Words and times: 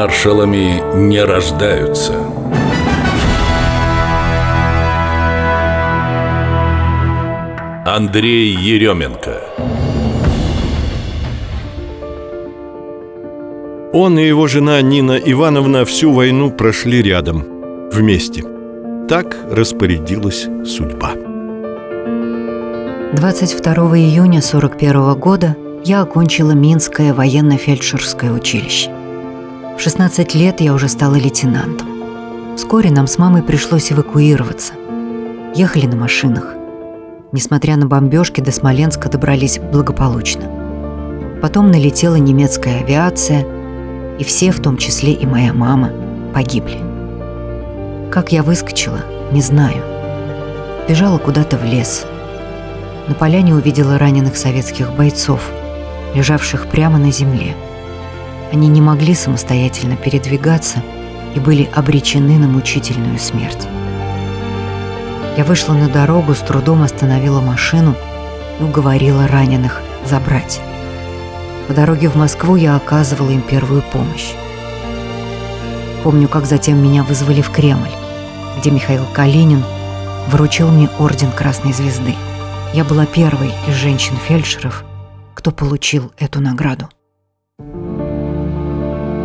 Маршалами 0.00 0.80
не 0.94 1.20
рождаются. 1.24 2.12
Андрей 7.84 8.54
Еременко 8.54 9.40
Он 13.92 14.20
и 14.20 14.24
его 14.24 14.46
жена 14.46 14.80
Нина 14.82 15.16
Ивановна 15.16 15.84
всю 15.84 16.12
войну 16.12 16.52
прошли 16.52 17.02
рядом, 17.02 17.44
вместе. 17.90 18.44
Так 19.08 19.36
распорядилась 19.50 20.46
судьба. 20.64 21.14
22 23.14 23.74
июня 23.98 24.42
41 24.42 25.14
года 25.18 25.56
я 25.84 26.02
окончила 26.02 26.52
Минское 26.52 27.12
военно-фельдшерское 27.12 28.30
училище. 28.30 28.92
В 29.78 29.80
16 29.80 30.34
лет 30.34 30.60
я 30.60 30.74
уже 30.74 30.88
стала 30.88 31.14
лейтенантом. 31.14 32.56
Вскоре 32.56 32.90
нам 32.90 33.06
с 33.06 33.16
мамой 33.16 33.44
пришлось 33.44 33.92
эвакуироваться. 33.92 34.72
Ехали 35.54 35.86
на 35.86 35.94
машинах. 35.94 36.56
Несмотря 37.30 37.76
на 37.76 37.86
бомбежки, 37.86 38.40
до 38.40 38.50
Смоленска 38.50 39.08
добрались 39.08 39.60
благополучно. 39.60 40.42
Потом 41.40 41.70
налетела 41.70 42.16
немецкая 42.16 42.80
авиация, 42.80 43.46
и 44.18 44.24
все, 44.24 44.50
в 44.50 44.60
том 44.60 44.78
числе 44.78 45.12
и 45.12 45.24
моя 45.26 45.52
мама, 45.52 45.92
погибли. 46.34 46.80
Как 48.10 48.32
я 48.32 48.42
выскочила, 48.42 49.02
не 49.30 49.42
знаю. 49.42 49.80
Бежала 50.88 51.18
куда-то 51.18 51.56
в 51.56 51.62
лес. 51.62 52.04
На 53.06 53.14
поляне 53.14 53.54
увидела 53.54 53.96
раненых 53.96 54.36
советских 54.36 54.92
бойцов, 54.96 55.52
лежавших 56.16 56.66
прямо 56.66 56.98
на 56.98 57.12
земле. 57.12 57.54
Они 58.52 58.68
не 58.68 58.80
могли 58.80 59.14
самостоятельно 59.14 59.96
передвигаться 59.96 60.82
и 61.34 61.40
были 61.40 61.68
обречены 61.74 62.38
на 62.38 62.48
мучительную 62.48 63.18
смерть. 63.18 63.68
Я 65.36 65.44
вышла 65.44 65.74
на 65.74 65.88
дорогу, 65.88 66.34
с 66.34 66.38
трудом 66.38 66.82
остановила 66.82 67.40
машину 67.40 67.94
и 68.58 68.62
уговорила 68.64 69.28
раненых 69.28 69.80
забрать. 70.04 70.60
По 71.68 71.74
дороге 71.74 72.08
в 72.08 72.16
Москву 72.16 72.56
я 72.56 72.76
оказывала 72.76 73.30
им 73.30 73.42
первую 73.42 73.82
помощь. 73.82 74.32
Помню, 76.02 76.28
как 76.28 76.46
затем 76.46 76.82
меня 76.82 77.02
вызвали 77.02 77.42
в 77.42 77.50
Кремль, 77.50 77.90
где 78.58 78.70
Михаил 78.70 79.04
Калинин 79.12 79.62
вручил 80.28 80.70
мне 80.70 80.88
орден 80.98 81.30
Красной 81.30 81.72
Звезды. 81.72 82.14
Я 82.72 82.84
была 82.84 83.06
первой 83.06 83.52
из 83.68 83.74
женщин-фельдшеров, 83.74 84.84
кто 85.34 85.50
получил 85.50 86.12
эту 86.18 86.40
награду. 86.40 86.88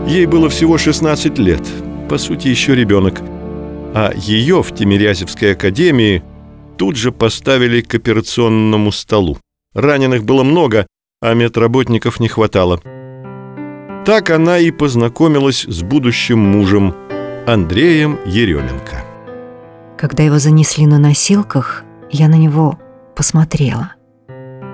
Ей 0.07 0.25
было 0.25 0.49
всего 0.49 0.77
16 0.77 1.37
лет, 1.39 1.61
по 2.09 2.17
сути, 2.17 2.49
еще 2.49 2.75
ребенок. 2.75 3.21
А 3.95 4.11
ее 4.15 4.61
в 4.61 4.73
Тимирязевской 4.73 5.53
академии 5.53 6.23
тут 6.77 6.95
же 6.95 7.11
поставили 7.11 7.81
к 7.81 7.95
операционному 7.95 8.91
столу. 8.91 9.37
Раненых 9.73 10.23
было 10.23 10.43
много, 10.43 10.87
а 11.21 11.33
медработников 11.33 12.19
не 12.19 12.27
хватало. 12.27 12.81
Так 14.05 14.29
она 14.29 14.59
и 14.59 14.71
познакомилась 14.71 15.63
с 15.63 15.81
будущим 15.81 16.39
мужем 16.39 16.93
Андреем 17.47 18.19
Еременко. 18.25 19.03
Когда 19.97 20.23
его 20.23 20.39
занесли 20.39 20.85
на 20.85 20.99
носилках, 20.99 21.83
я 22.11 22.27
на 22.27 22.35
него 22.35 22.77
посмотрела. 23.15 23.93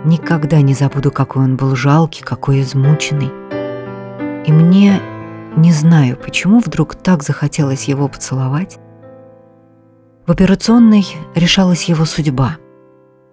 Никогда 0.05 0.61
не 0.61 0.73
забуду, 0.73 1.11
какой 1.11 1.43
он 1.43 1.55
был 1.55 1.75
жалкий, 1.75 2.23
какой 2.23 2.61
измученный. 2.61 3.29
И 4.47 4.51
мне, 4.51 4.99
не 5.55 5.71
знаю, 5.71 6.17
почему 6.17 6.59
вдруг 6.59 6.95
так 6.95 7.23
захотелось 7.23 7.85
его 7.85 8.07
поцеловать. 8.07 8.77
В 10.25 10.31
операционной 10.31 11.05
решалась 11.35 11.85
его 11.85 12.05
судьба. 12.05 12.57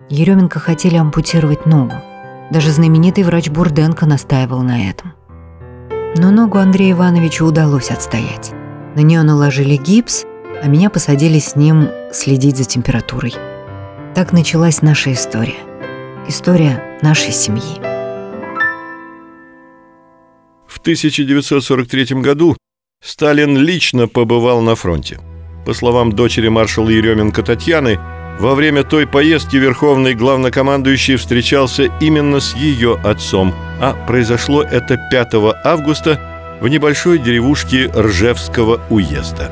Еременко 0.08 0.58
хотели 0.58 0.96
ампутировать 0.96 1.66
ногу. 1.66 1.94
Даже 2.50 2.70
знаменитый 2.70 3.24
врач 3.24 3.50
Бурденко 3.50 4.06
настаивал 4.06 4.62
на 4.62 4.88
этом. 4.90 5.12
Но 6.16 6.30
ногу 6.30 6.58
Андрею 6.58 6.96
Ивановичу 6.96 7.44
удалось 7.44 7.90
отстоять. 7.90 8.52
На 8.94 9.00
нее 9.00 9.22
наложили 9.22 9.76
гипс, 9.76 10.24
а 10.62 10.68
меня 10.68 10.88
посадили 10.88 11.38
с 11.38 11.56
ним 11.56 11.88
следить 12.12 12.56
за 12.56 12.64
температурой. 12.64 13.34
Так 14.14 14.32
началась 14.32 14.80
наша 14.80 15.12
история. 15.12 15.58
История 16.26 16.98
нашей 17.02 17.32
семьи. 17.32 17.95
В 20.86 20.88
1943 20.88 22.20
году 22.20 22.56
Сталин 23.04 23.58
лично 23.58 24.06
побывал 24.06 24.60
на 24.60 24.76
фронте. 24.76 25.18
По 25.64 25.74
словам 25.74 26.12
дочери 26.12 26.46
маршала 26.46 26.90
Еременко 26.90 27.42
Татьяны, 27.42 27.98
во 28.38 28.54
время 28.54 28.84
той 28.84 29.04
поездки 29.08 29.56
верховный 29.56 30.14
главнокомандующий 30.14 31.16
встречался 31.16 31.90
именно 32.00 32.38
с 32.38 32.54
ее 32.54 33.00
отцом, 33.02 33.52
а 33.80 33.94
произошло 34.06 34.62
это 34.62 34.96
5 35.10 35.34
августа 35.64 36.20
в 36.60 36.68
небольшой 36.68 37.18
деревушке 37.18 37.90
Ржевского 37.92 38.80
уезда. 38.88 39.50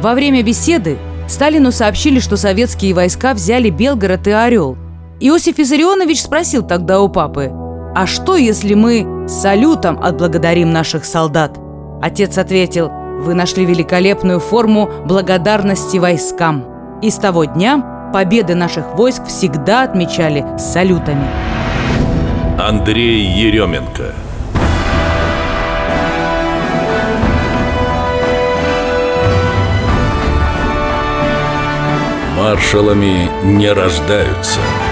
Во 0.00 0.14
время 0.14 0.44
беседы 0.44 0.96
Сталину 1.28 1.72
сообщили, 1.72 2.20
что 2.20 2.36
советские 2.36 2.94
войска 2.94 3.34
взяли 3.34 3.70
Белгород 3.70 4.28
и 4.28 4.30
Орел. 4.30 4.78
Иосиф 5.18 5.58
Виссарионович 5.58 6.22
спросил 6.22 6.64
тогда 6.64 7.00
у 7.00 7.08
папы, 7.08 7.50
«А 7.94 8.06
что, 8.06 8.36
если 8.36 8.74
мы 8.74 9.28
салютом 9.28 10.02
отблагодарим 10.02 10.72
наших 10.72 11.04
солдат?» 11.04 11.58
Отец 12.00 12.38
ответил, 12.38 12.90
«Вы 13.20 13.34
нашли 13.34 13.64
великолепную 13.64 14.40
форму 14.40 14.88
благодарности 15.06 15.98
войскам». 15.98 16.64
И 17.02 17.10
с 17.10 17.16
того 17.16 17.44
дня 17.44 17.98
Победы 18.12 18.54
наших 18.54 18.94
войск 18.94 19.26
всегда 19.26 19.82
отмечали 19.82 20.44
салютами. 20.58 21.26
Андрей 22.58 23.20
Еременко 23.20 24.14
Маршалами 32.38 33.28
не 33.44 33.70
рождаются– 33.70 34.60